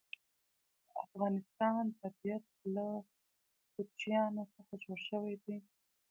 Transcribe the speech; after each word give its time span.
د 0.87 0.91
افغانستان 1.05 1.83
طبیعت 2.01 2.45
له 2.75 2.87
کوچیانو 3.73 4.43
څخه 4.55 4.73
جوړ 4.83 4.99
شوی 5.09 5.35
دی. 5.43 5.57